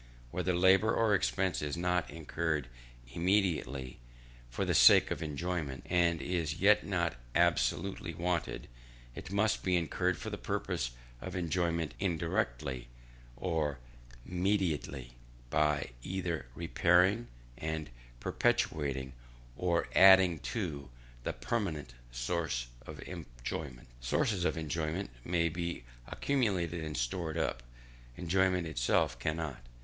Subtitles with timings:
[0.31, 2.67] Whenever labour or expense is not incurred
[3.13, 3.99] immediately
[4.49, 8.67] for the sake of enjoyment, and is yet not absolutely wasted,
[9.13, 10.89] it must be incurred for the purpose
[11.21, 12.87] of enjoyment indirectly
[13.37, 13.77] or
[14.25, 15.11] mediately;
[15.51, 17.27] by either repairing
[17.59, 19.13] and perpetuating,
[19.55, 20.89] or adding, to
[21.23, 23.87] the permanent sources of enjoyment.
[23.99, 27.61] Sources of enjoyment may be accumulated and stored up;
[28.17, 29.61] enjoyment itself cannot.